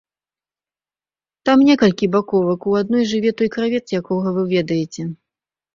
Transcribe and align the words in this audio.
Там 1.49 1.57
некалькі 1.69 2.11
баковак, 2.15 2.59
у 2.73 2.75
адной 2.81 3.03
жыве 3.13 3.31
той 3.39 3.55
кравец, 3.59 3.85
якога 4.03 4.27
вы 4.41 4.53
ведаеце. 4.57 5.01